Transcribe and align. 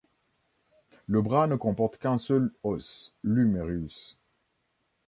Le 1.05 1.21
bras 1.21 1.45
ne 1.45 1.55
comporte 1.55 1.99
qu'un 1.99 2.17
seul 2.17 2.51
os, 2.63 3.13
l'humérus. 3.23 4.17